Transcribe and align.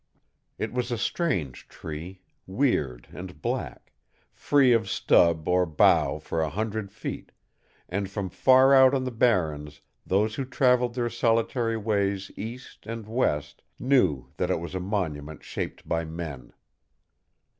It 0.57 0.73
was 0.73 0.89
a 0.91 0.97
strange 0.97 1.67
tree, 1.67 2.21
weird 2.47 3.07
and 3.13 3.39
black, 3.39 3.91
free 4.33 4.73
of 4.73 4.89
stub 4.89 5.47
or 5.47 5.67
bough 5.67 6.17
for 6.17 6.41
a 6.41 6.49
hundred 6.49 6.91
feet, 6.91 7.31
and 7.87 8.09
from 8.09 8.27
far 8.31 8.73
out 8.73 8.95
on 8.95 9.03
the 9.03 9.11
barrens 9.11 9.81
those 10.03 10.33
who 10.33 10.45
traveled 10.45 10.95
their 10.95 11.11
solitary 11.11 11.77
ways 11.77 12.31
east 12.35 12.87
and 12.87 13.05
west 13.07 13.61
knew 13.77 14.31
that 14.37 14.49
it 14.49 14.59
was 14.59 14.73
a 14.73 14.79
monument 14.79 15.43
shaped 15.43 15.87
by 15.87 16.03
men. 16.03 16.51